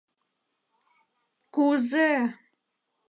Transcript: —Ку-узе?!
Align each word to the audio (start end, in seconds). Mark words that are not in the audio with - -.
—Ку-узе?! 1.53 2.09